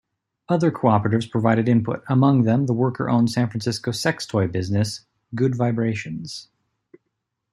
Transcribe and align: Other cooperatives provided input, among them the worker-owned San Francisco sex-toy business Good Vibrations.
Other 0.49 0.71
cooperatives 0.71 1.29
provided 1.29 1.69
input, 1.69 2.03
among 2.09 2.41
them 2.41 2.65
the 2.65 2.73
worker-owned 2.73 3.29
San 3.29 3.49
Francisco 3.51 3.91
sex-toy 3.91 4.47
business 4.47 5.05
Good 5.35 5.53
Vibrations. 5.55 6.47